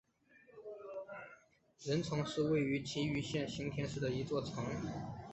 [1.83, 4.65] 忍城是位在崎玉县行田市的一座城。